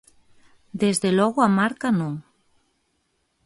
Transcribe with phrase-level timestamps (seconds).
[0.81, 2.13] Desde logo a marca non.